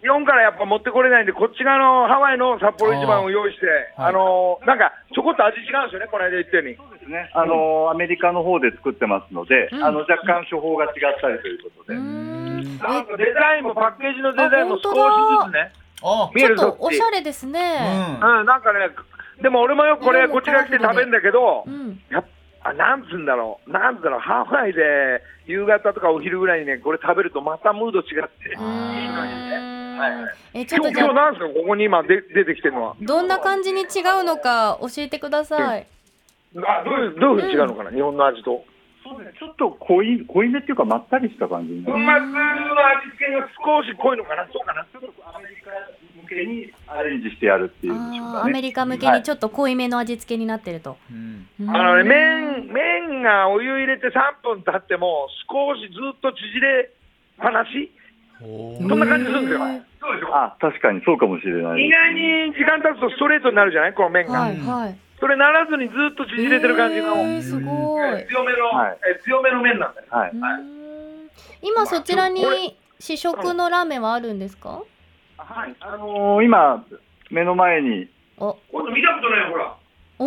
[0.02, 4.14] 日本からやっぱ持ってこれないんで、こっち側のハワイの札幌一番を用意して、あーはい。
[4.14, 6.74] あのなんかちょこっと味違うんですよね、この間言ったように。
[6.74, 7.30] ですね。
[7.34, 9.84] あのアメリカの方で作ってますので、うん。
[9.84, 10.90] あの若干処方が違っ
[11.22, 11.94] たりということで。
[11.94, 13.06] うーんなん。
[13.06, 14.94] かデザインもパッケージのデザインも少し
[15.46, 15.70] ずつね、
[16.02, 18.18] あ見えるちょっとぞおしゃれですね。
[18.20, 18.90] うん、なんかね、
[19.40, 22.00] でも俺もよくこれ、こっちが来て食べるんだけどう、ん。
[22.10, 22.24] やっ
[22.64, 29.71] あなんつうんだろう、なんつうんだろう、ハワイで夕方とかお昼ぐらいにね、これ食べるとまたムード違って、いい感じで。
[30.02, 32.96] はいはいえちょっ今日、今日とじゃあなんですか、ここに今で出てきてるのは。
[33.00, 35.86] どんな感じに違うのか教えてください。
[36.56, 38.64] あどういう、どういうふうに違うのかな、日本の味と。
[39.04, 41.94] そうですねちょっと濃い濃いめっていうかまったりした感じになる。
[41.94, 44.86] 粉末の味付けが少し濃いのかな、そうかな。
[44.92, 45.70] ちょっとアメリカ
[46.22, 48.62] 向けにアレンジしてやるっていうんでしょうあーアメ。
[48.62, 50.98] リカ向けにちょっと濃いめの味付けになってると。
[51.10, 56.90] うんうんあのね、麺、麺がお湯入れて3分経っても、少しずっと縮れっ
[57.38, 57.90] ぱなし、
[58.42, 59.60] そんな感じするんですよ。
[60.00, 60.34] そうでしょ？
[60.36, 64.40] あ、確かにそうかもしれない意外に時間経つとストレートになるじゃない、この麺が。
[64.40, 64.96] はいはい。
[65.20, 68.26] それならずにずっと縮れてる感じの、えーすごい。
[68.26, 70.06] 強めの、はいえ強めの麺なんだよ。
[70.10, 70.30] はい。
[70.30, 71.30] うーん
[71.62, 72.42] 今そちらに
[72.98, 74.82] 試食のラーメンはあるんですか？
[75.38, 75.74] はい。
[75.80, 76.84] あのー今
[77.30, 79.76] 目の前にお、見たことないよ、ほら。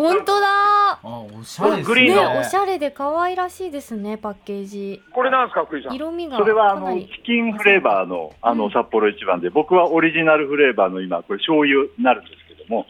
[0.02, 0.46] 本当だ。
[0.48, 5.02] あおしゃれですねグリーンのね、おしゃれで可愛らしいですね、パッケージ。
[5.12, 5.94] これなんですか、福井さん？
[5.94, 12.86] 色味がそれはあのチキンフレーバーのあうんの札幌一番で、僕はオリジナルフレーバーの今これ醤油になるんですけども、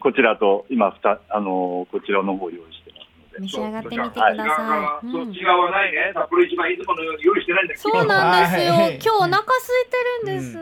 [0.00, 3.40] こちらと今ふたあのーこちらの方用意してますので。
[3.40, 4.22] 召し上がってみてくださ
[4.62, 6.12] はいうんそっち側はないね。
[6.14, 7.90] 札幌一番いつものように用意してないんだけど。
[7.90, 8.72] そうなんですよ。
[8.74, 10.52] はい今日お腹空いてるんです。
[10.54, 10.58] ち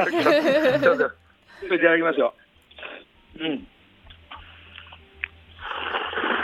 [0.00, 2.34] ょっといただきますよ。
[3.40, 3.66] うん。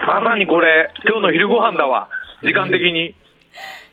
[0.06, 2.08] まさにこれ、今日の昼ご飯だわ。
[2.42, 3.14] 時間的に。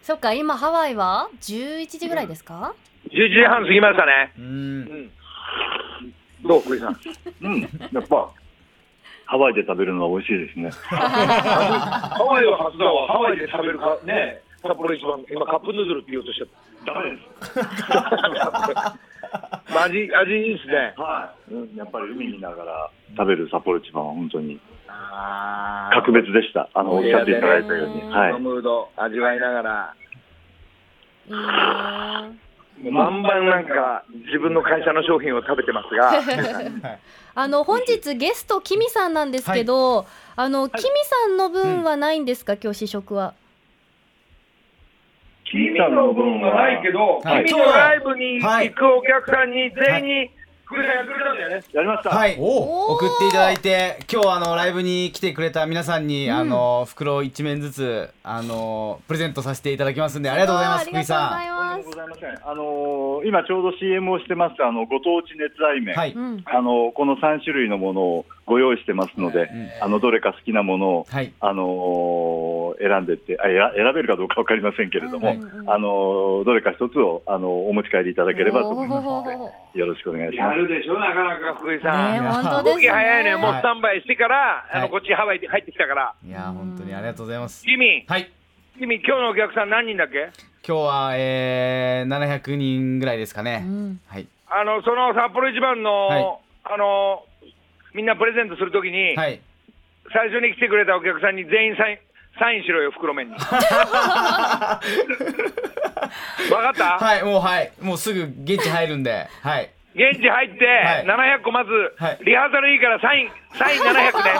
[0.02, 2.74] そっか、今ハワイは11時ぐらいですか
[3.12, 4.34] ？11時半過ぎましたね。
[4.38, 5.12] ううんん。
[6.44, 6.98] どう、福井さん？
[7.42, 7.68] うん、や
[8.00, 8.30] っぱ
[9.26, 10.72] ハワイで食べるのは美味しいですね。
[10.90, 13.08] ハワイは初だわ。
[13.08, 14.42] ハワイで食べるか、ね。
[14.62, 16.48] 札幌一番、今カップヌードルって言おうとしちゃっ
[16.86, 16.94] た。
[16.94, 17.32] ダメです。
[19.80, 20.94] 味、味いいですね。
[20.98, 24.71] はい、うん、やっぱり海見ながら食べる札幌一番は本当にあ
[25.94, 26.70] 格別でした。
[26.74, 28.40] あのおっしゃっていただいたように、うんはい。
[28.40, 29.96] ムード味わいながら、
[31.28, 31.34] いい
[32.92, 36.12] なんか自分の会社の商品を食べてますが、
[36.92, 36.98] あ。
[37.44, 42.54] あの本日ゲストキミさんなんですけど、あのキミさんの分はないんですか？
[42.62, 43.34] 今日試食は。
[45.46, 47.46] 君の分はないけど、はい。
[47.46, 48.70] 君のライブにはい。
[48.70, 50.32] 行くお客さんに全員に
[50.76, 51.62] くれたんだよね。
[51.74, 52.10] やりました。
[52.10, 62.50] はい送っていただいて今日あのライブに来てくれた皆さんに、あの袋一面ずつあのプレゼントさせていただきますんでありがとうございます福井ありがとうござさいまとんでもございません。
[62.50, 66.18] あのー今ちょうど CM をしてますあのご当地熱愛麺、んはい、す。
[66.18, 66.44] うん。
[66.46, 69.48] あのーこの3種類のものをご用意してますので、ん。
[69.82, 71.32] あのどれか好きなものを、はい。
[71.40, 75.70] あのー選んでってあ選選べるかどうかわかりませんけれども、うんうんうん。
[75.70, 79.24] あのーどれか一つをあのーお持ち帰りいただければと思いますの
[79.74, 80.58] で、よろしくお願いします。
[80.58, 82.24] やるでしょ、なかなか福井さん。
[82.24, 84.82] ね本当です動き早いね、もうはいスタンバイしてから、あはい。
[84.84, 86.14] のこっちハワイで入ってきたから。
[86.26, 87.64] いや本当にありがとうございます。
[87.64, 88.30] 君、はい。
[88.80, 90.30] 君、今日のお客さん何人だっけ？
[90.68, 94.00] 今日は、えー、700人ぐらいですかね、うん。
[94.08, 94.28] はい。
[94.50, 96.24] あの、その札幌一番の、はい。
[96.66, 97.24] あの、
[97.94, 99.40] みんなプレゼントするときに、はい。
[100.14, 101.98] 最初に来てくれたお客さんに全員サイン、
[102.40, 103.34] サインしろよ、袋麺に。
[103.40, 104.80] わか
[106.72, 107.72] った、はいもうはい。
[107.82, 109.28] もうすぐ現地入るんで。
[109.42, 109.70] はい。
[109.94, 111.06] 現地入って、はい。
[111.06, 112.20] 700個まず、はい。
[112.24, 114.00] リハーサルいいからサイン、サイン700ね。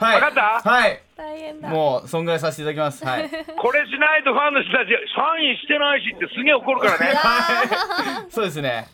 [0.00, 0.14] はい。
[0.14, 0.70] わかった？
[0.70, 1.00] はい。
[1.16, 1.68] 大変だ。
[1.68, 3.04] もうそんぐらいさせていただきます。
[3.04, 3.28] はい。
[3.58, 7.14] これしないとファンの人たち、サインしてないしってすげえ怒るからね。
[8.30, 8.86] そうですね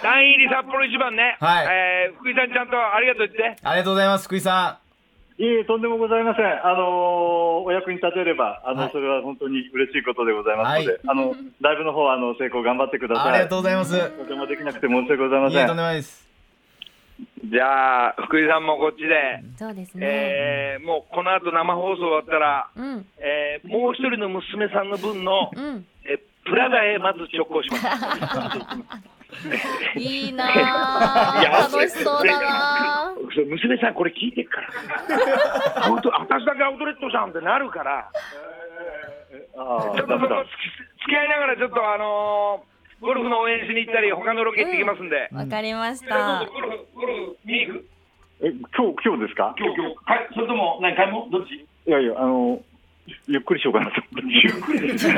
[0.00, 1.36] サイン入り札幌一番ね。
[1.40, 3.56] はいえー福井さんちゃんとありがとう言って。
[3.62, 4.80] ありがとうございます福井さ
[5.38, 6.46] いえいえ、とんでもございません。
[6.66, 13.24] あのーお役に立てれば、あの、はいそれは本当に嬉しいことでございますので、はいあの、ライブの方は、あの、成功頑張ってください。
[13.26, 15.60] んありがとうございますとてもできなくて申し訳ございません。
[15.60, 16.26] いえとんでもないです
[17.50, 20.06] じゃあ、福井さんもこっちで、そうですね。
[20.06, 25.86] えーもうこの後生放送終わったら、うんえーもう一人の娘さんの分の、うん。
[26.04, 27.84] えープラダへまず直行します。
[29.96, 31.68] いいなあ。
[31.72, 33.14] 楽しそうだな
[33.46, 35.86] 娘さんこれ聞いてっから。
[35.86, 38.10] アウト私だけアウトレットさんってなるから、
[39.54, 40.44] ちょっとそこダメだ。
[40.44, 45.28] 付き合いながらちょっとあのーゴルフの応援しに行ったり、他のロケ行ってきますんで。
[45.32, 46.44] わかりました。
[46.52, 47.88] ゴルフ、ゴルフ見に行く
[48.40, 49.96] え、今日、今日ですか今日、今日。
[50.04, 52.60] はい、それとも、何回もどっちいやいや、あの、
[53.26, 54.38] ゆっくりしようかなと思って。
[54.42, 55.14] ゆっくりびっくりしよ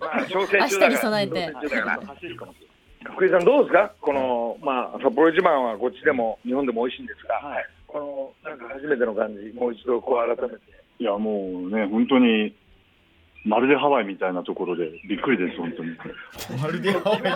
[0.00, 0.88] まあ、調整中だから。
[0.88, 1.82] 明日に備えて走る
[2.36, 2.67] かもしれ
[3.04, 7.34] 福井さん、どうですか、この、まあ、札幌一番はこっちでも日本でも美味しいんですが。
[7.36, 7.66] はい。
[7.86, 10.62] ここのなんか初めての感じ、もう一度こう改めて。
[10.98, 12.54] いや、もうね、本当に、
[13.44, 15.96] まるでハワイみたいなところでびっくりです、本当に。
[16.60, 17.30] まるでハワイの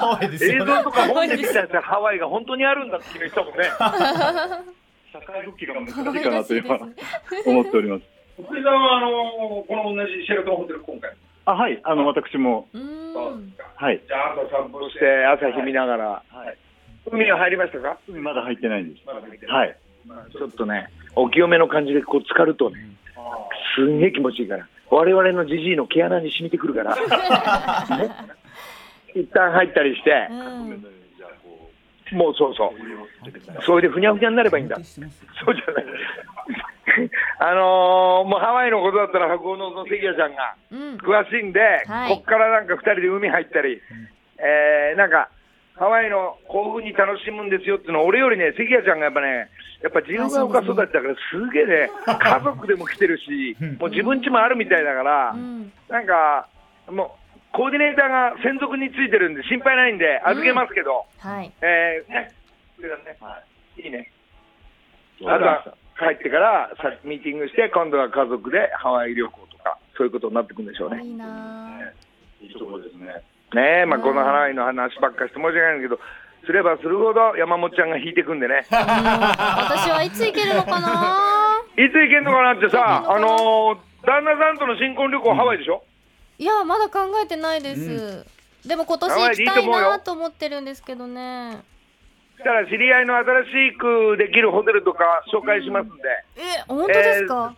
[0.00, 3.64] ハワイです映よ像とか本で見たやつはハワイが本当にあるんだって君言ってたもんね。
[5.12, 6.78] 社会復帰が難しいかなと今、
[7.46, 8.04] 思っております。
[8.42, 11.12] 福井さんはあのこの同じシェルトンホテル今回。
[11.46, 12.68] あ、はい、あの、私も、
[13.76, 14.00] はい。
[14.06, 16.56] じゃあ朝散歩して朝日見ながら、はい。
[17.10, 17.98] 海は入りましたか？
[18.08, 19.06] 海まだ入ってないんです。
[19.50, 19.76] はい。
[20.32, 22.76] ちょっとね、お清めの感じでこう浸かるとね、
[23.76, 26.94] すんげえ気持ちいいから、我々のじじいの毛穴に染みてくるから、
[27.98, 28.10] ね
[29.14, 30.84] 一旦入ったりして、うん
[32.12, 34.84] もうそうそう、それでふにゃふにゃになればいいんだ、そう
[35.54, 35.84] じゃない、
[37.38, 40.96] あのーもうハワイのことだったら、白鵬の関谷ちゃんがうん。
[40.96, 42.14] 詳しいんで、はい。
[42.16, 43.80] こっからなんか2人で海入ったり、
[44.38, 45.30] えーなんか、
[45.76, 49.48] ハワイのこういうふうに楽しむんですよっていうのは、俺よりね、関谷ちゃんがやっぱね、
[49.82, 55.72] やっぱ自由が丘育ちだから、すげえね、 家族でも来てるし、もう自分家もあるみたいだから、うん。
[55.88, 56.46] なんか、
[56.90, 57.23] もう、
[57.54, 61.52] コーディネーターが専属についてるんで、心配ないんで、預けますけど、はい。
[61.62, 62.32] えーね、
[62.76, 63.44] それからね、
[63.78, 63.86] い。
[63.86, 64.10] いね。
[65.22, 65.64] あとは
[65.96, 71.02] 帰ってからさミーティングして、今度は家族でハワイ旅行とか、そういうことになってくるんでしょうね。
[71.04, 71.80] いいな
[72.42, 73.06] いいところですね。
[73.54, 76.00] ねえ、まあ、うんこのハワイの話ばっかして申し訳ないんだけど、
[76.44, 78.78] すればするほど山本ちゃんが引いてくんでね、うん。
[78.78, 85.82] 私はいつ行けるのかな いつ行けんのかなってさ、あのー旦那さんとの新婚旅行、ハワイでしょ、
[86.38, 88.26] いやまだ考えてないです、
[88.66, 91.62] でも今年行きたいなと思ってるんですけどね。
[92.36, 96.02] そしたら知り合いの新しくできるホテルとか紹介しますんで。
[96.36, 97.54] え本当ですか、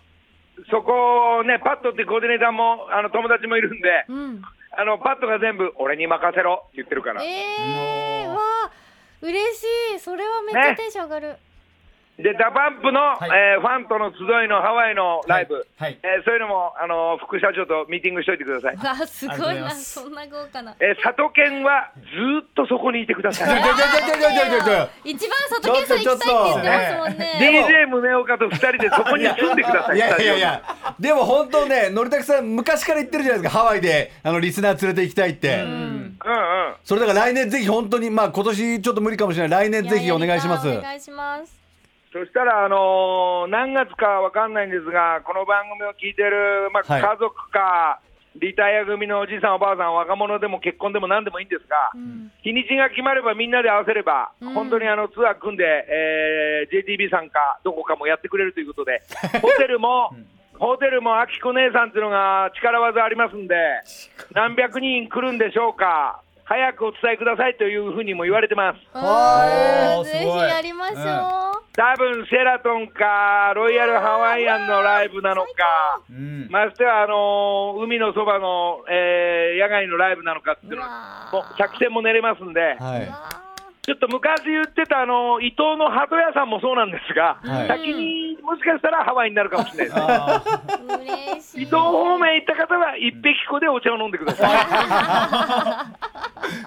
[0.70, 4.42] そこをね、パッドっていうコーディネーターもあの友達もいるんで、うん。
[4.78, 8.70] あのパッドが全部俺に任せろって言ってるから、えー、わあ
[9.22, 9.64] 嬉し
[9.96, 9.98] い。
[9.98, 11.36] それはめっちゃテンション上がる、
[12.16, 13.28] で DA PUMPの、はい。
[13.28, 15.98] えーファンとの集いのハワイのライブ、はい。
[16.02, 18.76] えーそういうのもあの副社長とミーティングしといてください。
[18.76, 20.74] わあすごいなそんな豪華な。
[20.80, 23.60] えー、佐藤健はずーっとそこにいてください。
[25.04, 27.32] 一番佐藤健さん行きたいって言ってますもんね。
[27.36, 29.96] DJ 宗岡と2人でそこに住んでください。
[29.96, 30.62] いやいやいや。
[30.98, 34.12] でも本当ねのりたくさん昔から言ってるじゃないですかハワイで。
[34.22, 35.74] あのリスナー連れて行きたいって、うんうん。
[35.76, 36.16] うん。
[36.82, 39.68] それだから来年ぜひ本当にまあ今年ちょっと無理かもしれない。
[39.68, 40.66] 来年ぜひお願いします。
[40.66, 41.55] お願いします
[42.16, 47.02] そしたら、あのー何月かわかんないんですが、この番組を聞いてる、まあ、はい。
[47.02, 48.00] 家族か、
[48.40, 52.32] リタイア組のおじいさん、おばあさん、若者でも結婚でも何でもいいんですが、うん。
[52.40, 54.54] 日にちが決まればみんなで合わせれば、うん。
[54.54, 59.02] 本当にあのツアー組んで、えー JTB さんかどこかもやってくれるということで、
[59.44, 60.16] ホテルも、
[60.58, 63.54] ホテルもあきこ姉さんっていうのが力技ありますんで、
[64.32, 68.78] 何百人来るんでしょうか、早くお伝えくださいというふうにも言われてます。
[68.94, 75.50] あーぜひやりましょう、多分シェラトンか、ロイヤルハワイアンのライブなのか、
[76.08, 76.48] うん。
[76.48, 82.76] ましてはあのー海のそばの、えー野外のライブなのかっていうのは、もう客船も寝れますんで。
[82.78, 83.45] はい
[83.86, 89.96] ちょっと昔言ってたあの伊藤の鳩屋さんもそうなんですが、はい先にもしかしたらハワイになるかもしれないです。
[89.96, 90.42] あ
[90.98, 94.46] 嬉しい伊藤方面行った方は一匹粉でお茶を飲んでください。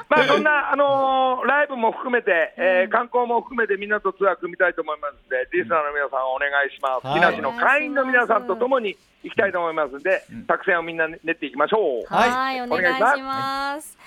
[0.07, 7.07] まあそんなあのーライブも含めて、えー観光も含めてみんなとツアー組みたいと思いますので、リスナーの皆さんお願いします。
[7.07, 12.13] はい木梨の会員の皆さんと共に行きたいと思いますので、作戦をみんな練っていきましょう。
[12.13, 13.98] はいはい、お願いします。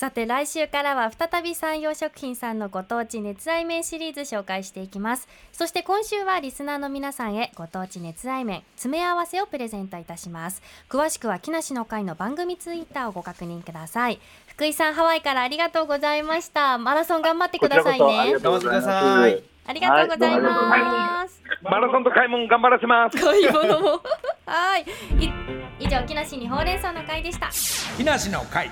[0.00, 5.28] さて来週からは再び山陽食品さんのご当地熱愛麺シリーズ紹介していきます。
[5.52, 10.62] そして今週はリスナーの皆さんへご当地熱愛麺詰め合わせをプレゼントいたします。
[10.88, 14.18] 詳しくは木梨の会の番組ツイッターをご確認ください。
[14.46, 16.78] 福井さんハワイからありがとうございました。
[16.78, 18.32] マラソン頑張ってくださいね。
[18.32, 18.86] がとうございます。
[18.86, 23.18] 頑張ってくださいありがとうございはいます、マラソンと買い物頑張らせます。
[23.22, 24.00] 買い物も。
[24.48, 24.82] はい。
[25.18, 25.30] い
[25.78, 27.50] 以上木梨にほうれん草の会でした。
[27.98, 28.70] 木梨の会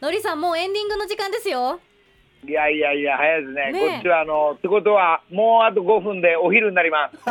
[0.00, 1.80] のりさんもうエンディングの時間ですよ。
[2.46, 3.72] いやいやいや、早いですね。
[3.72, 3.88] ねえ。
[3.94, 7.16] こっちはあの、ってことは、もうあと5分でお昼になります。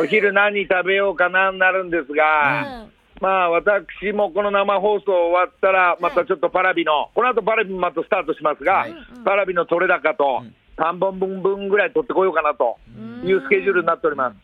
[0.00, 2.92] お昼何食べようかなになるんですが、うん。
[3.20, 8.94] まあ私もこの生放送終わったら、またちょっとパラビの、この後パラビまたスタートしますが、はい
[9.24, 10.44] パラビの取れ高と、
[10.76, 12.78] 3本分分ぐらい取ってこようかなと
[13.24, 14.36] いうスケジュールになっております。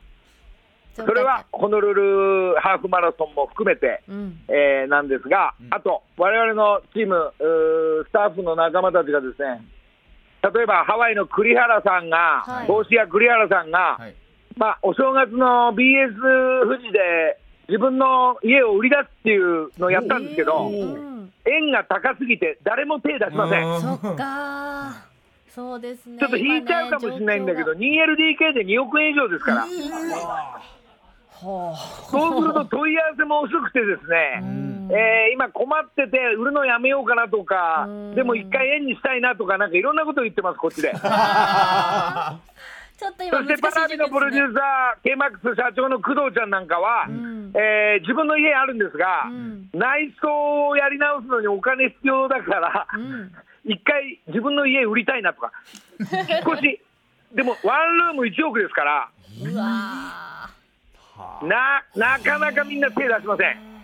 [0.95, 4.40] それはホノルルハーフマラソンも含めて、うん。
[4.49, 7.32] えーなんですが、あと、我々のチーム、
[8.07, 9.62] スタッフの仲間たちがですね、
[10.42, 12.68] 例えばハワイの栗原さんが、はい。
[12.68, 14.14] 帽子屋栗原さんが、はい。
[14.57, 16.14] まあ、お正月の BS
[16.68, 17.38] 富士で
[17.68, 21.32] 自分の家を売り出すっていうのをやったんですけど、うん。
[21.47, 23.80] 円が高すぎて誰も手出しません。
[23.80, 25.14] そっか。
[25.49, 26.18] そうですね。
[26.18, 29.66] ちょっと引いちゃうかもしれないんだけど、今 2LDK で2億円以上ですから、
[31.41, 34.43] そうすると問い合わせも遅くてですね、
[34.91, 40.93] えー今困ってて、売るのやめようかなとかうん、でも一回円にしたいなとか、なんかいろんなこと言ってます、こっちで。
[42.97, 47.51] ちょっと今そしてパラビのプロデューサー、ケイマックス社長の工藤ちゃんなんかは、ん。
[47.55, 49.68] えー自分の家あるんですが、ん。
[49.74, 53.32] 内装をやり直すのにお金必要だから、うん。
[53.64, 55.53] 一回自分の家売りたいなとか、
[56.45, 56.80] 少し、
[57.32, 59.09] でもワンルーム1億ですから、
[59.43, 60.43] うわ
[61.43, 63.75] ななかなかみんな手出しません。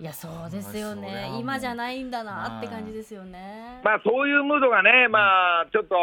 [0.00, 1.30] ーいやそうですよね。
[1.38, 3.80] 今じゃないんだなって感じですよね。
[3.84, 5.96] まあそういうムードがね、まあちょっと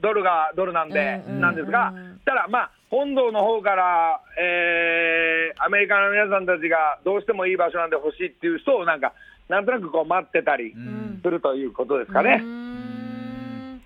[0.00, 9.12] ドルがドルなんで、なんですがうん、ただまあ本堂の方から、えーアメリカの皆さんたちがどうしてもいい場所なんで欲しいっていう人をなんか、
[9.48, 11.20] なんとなくこう待ってたりん。
[11.22, 12.36] するということですかね。
[12.38, 13.80] ん。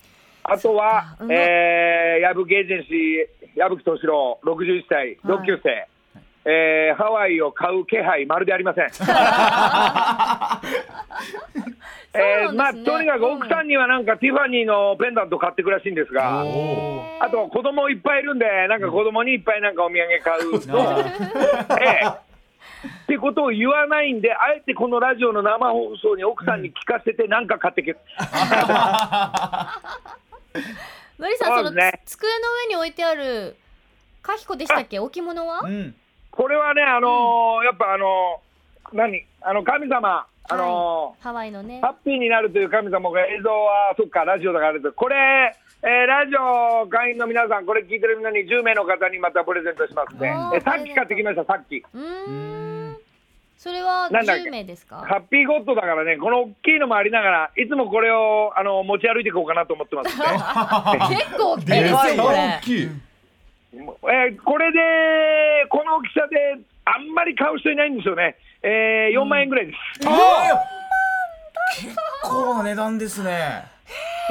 [0.45, 5.89] あとはえー矢吹エージェンシー、矢吹敏郎、61歳、同級生、
[6.45, 8.85] えーハワイを買う気配、まるでありません。
[12.15, 20.67] えーまあ、とにかく奥さんにはなんかティファニーのペンダント買ってくらしいんですが、あと子供いっぱいいるんで、なんか子供にいっぱいなんかお土産買う。
[20.67, 21.05] の、
[21.81, 22.07] ええ。
[22.07, 27.93] ってことを言わないんで、あえてこのラジオの生放送に奥さんに聞かせて、なんか買ってけ、
[31.19, 32.01] のりさんそのそうですね。
[32.07, 32.35] つ机の
[32.65, 33.57] 上に置いてある
[34.23, 34.99] カヒコでしたっけ？
[34.99, 35.95] 置物はうん
[36.31, 41.81] これはね、あのーやっぱあのー何、あの神様、あのーハワイのね。
[41.81, 44.93] ハッピーになるという神様が映像は、そっか、ラジオだからあれです。
[44.93, 45.17] これ、
[45.83, 50.33] えーラジオ会員の皆さん、これ聞いてるみんなに10名の方にまたプレゼントしますね。
[50.55, 51.79] えさっき買ってきました、さっき。
[51.79, 52.97] うーん。
[53.59, 54.97] それはなんだっけ？10名ですか？
[55.07, 60.25] ハッピーゴッドだからね、この大きいのもありながら、いつもこれをあの持ち歩いていこうかなと思ってますんで、
[61.25, 62.89] 結構大きいですよこれ大きい
[63.79, 64.79] えーこれで、
[65.69, 69.79] この大きさで、あんまり買う人いないんですよね、えー4万円ぐらいです。
[71.83, 73.65] 結構な値段ですね。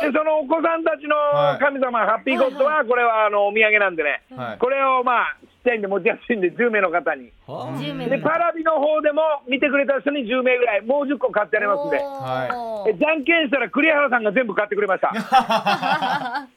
[0.02, 1.60] でそのお子さんたちのはい。
[1.60, 4.58] 神様、ハッピーゴッドは、これはあのお土産なんでね、はい。
[4.60, 7.32] これをまあ、ちっちゃいんで持ちやすいんで、10名の方に。
[7.48, 12.90] 10名で、パラビの方でも見てくれた人に10名ぐらい、もう10個買ってありますんで、おー。
[12.92, 15.12] えじゃんけんしたら栗原さんが全部買ってくれました。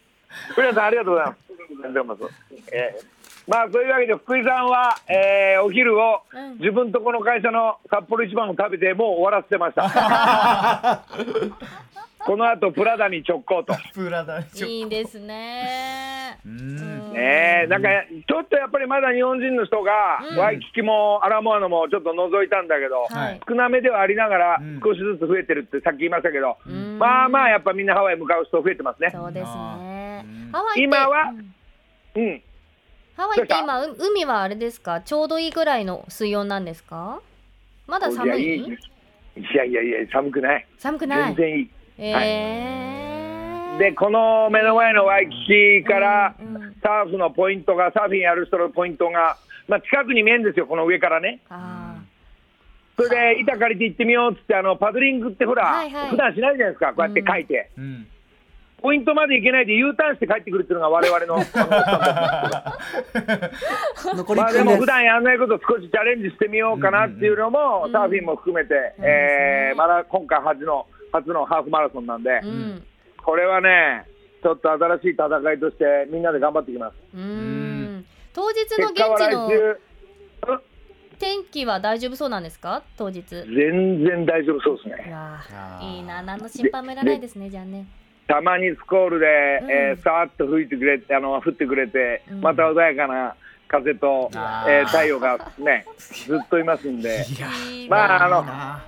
[0.54, 1.38] 栗原さん、ありがとうございます。
[1.48, 2.74] ありがとうございます。
[2.74, 6.58] えーまあ、そういうわけで、福井さんは、えーお昼をうん。
[6.58, 11.02] 自分とこの会社の札幌一番を食べて、もう終わらせてました。
[12.20, 13.74] この後プラダに直行と。
[13.94, 14.42] プラダい
[14.82, 16.38] いですね。
[16.44, 17.12] うん。
[17.12, 17.88] ねえ、なんか
[18.28, 19.92] ちょっとやっぱりまだ日本人の人が、
[20.30, 20.38] うん。
[20.38, 23.40] ワイキキもアラモアナもちょっと覗いたんだけど、はい。
[23.48, 24.80] 少なめではありながらうん。
[24.84, 26.98] 少しずつ増えてるってさっき言いましたけど、うん。
[26.98, 29.10] まあまあやっぱみんなハワイ向かう人増えてますね。
[29.12, 29.89] そうですあね
[30.76, 31.32] 今は
[32.14, 32.22] うん。
[32.22, 32.42] うん。
[33.16, 35.00] ハワイって今う海はあれですか？
[35.02, 37.20] ちょうどいいぐらいの水温なんですか？
[37.86, 38.44] まだ寒い？
[38.44, 38.62] いやいい。
[39.36, 40.66] いやいやいや寒くない。
[40.78, 41.34] 寒くない？
[41.34, 41.70] 全然いい。
[41.98, 46.76] えー、でこの目の前のワイキキからうんうん。
[46.82, 49.36] サーフのポイントがサーフィンやる人のポイントが、
[49.68, 51.40] まあ、近くに見えるんですよこの上からね。
[51.50, 51.98] あ
[52.96, 56.10] それで板借りて行ってみようっつってあのパドリングってほら、はいはい。
[56.10, 57.70] 普段しないじゃないですかこうやって書いて。
[57.76, 58.06] うん
[58.82, 61.42] ポイントまで行けないで U ターンして帰ってくるっていうのが我々のまあ
[64.14, 64.64] で1分です。
[64.64, 72.82] も普段やらないこと少しチャレンジしてみようかなっていうのも、サーフィンも含めて、えーまだ今回初の初のハーフマラソンなんで、ーうん。
[73.24, 74.04] これはね
[74.42, 76.94] ちょっと新しい戦いとしてみんなで頑張っていきます。
[77.14, 78.06] うーん。
[78.32, 79.50] 当日の現地の
[81.18, 82.82] 天気は大丈夫そうなんですか？
[82.96, 83.22] 当日。
[83.28, 83.46] 全
[84.06, 84.96] 然大丈夫そうですいね
[85.82, 86.22] いいな。
[86.22, 87.86] 何の心配もいらないですねじゃあね
[88.30, 89.26] たまにスコールで、
[89.62, 89.70] うん。
[89.70, 92.40] えーさーっと吹いてくれてあの降ってくれて、うん。
[92.40, 93.34] また穏やかな
[93.66, 97.26] 風と、えー太陽がねずっといますんで。
[97.88, 98.84] まああのな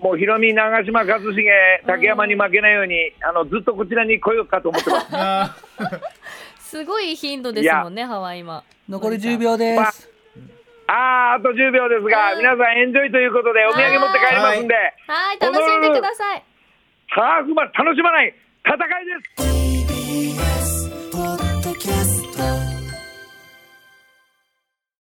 [0.00, 5.06] もうヒロミ、長嶋一茂、竹山に負けないように、あのずっとこちらに来ようかと思ってます。
[5.12, 5.56] あ
[6.58, 10.10] すごい頻度ですもんねハワイ今残り10秒です。
[10.88, 12.38] あーあと10秒ですが、うん。
[12.38, 15.40] 皆さんエンジョイということで、お土産持って帰りますんで、はい。
[15.40, 16.42] 楽しんでください。
[17.08, 18.34] ハーフマン楽しまない
[18.64, 19.12] 戦いで
[22.04, 22.21] す。